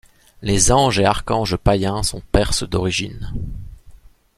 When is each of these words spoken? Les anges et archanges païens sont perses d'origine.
Les 0.41 0.71
anges 0.71 0.97
et 0.97 1.05
archanges 1.05 1.57
païens 1.57 2.01
sont 2.01 2.21
perses 2.31 2.63
d'origine. 2.63 3.31